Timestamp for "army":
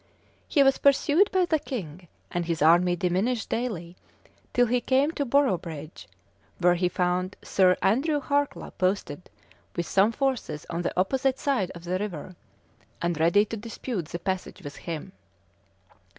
2.63-2.95